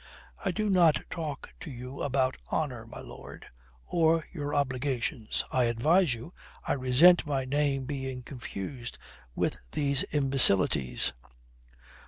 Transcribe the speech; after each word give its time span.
I 0.43 0.49
do 0.49 0.67
not 0.67 1.03
talk 1.11 1.53
to 1.59 1.69
you 1.69 2.01
about 2.01 2.35
honour, 2.51 2.87
my 2.87 3.01
lord, 3.01 3.45
or 3.85 4.25
your 4.33 4.55
obligations. 4.55 5.45
I 5.51 5.65
advise 5.65 6.15
you, 6.15 6.33
I 6.67 6.73
resent 6.73 7.27
my 7.27 7.45
name 7.45 7.85
being 7.85 8.23
confused 8.23 8.97
with 9.35 9.57
these 9.73 10.01
imbecilities." 10.11 11.13